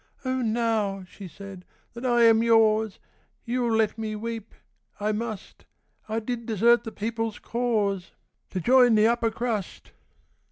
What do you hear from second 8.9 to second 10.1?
the upper crust.